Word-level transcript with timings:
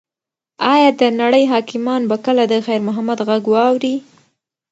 ایا 0.73 0.89
د 1.01 1.03
نړۍ 1.21 1.43
حاکمان 1.53 2.01
به 2.09 2.17
کله 2.25 2.43
د 2.47 2.53
خیر 2.65 2.79
محمد 2.87 3.19
غږ 3.27 3.43
واوري؟ 3.53 3.95